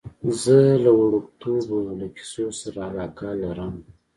[0.41, 3.73] زه له وړکتوبه له کیسو سره علاقه لرم.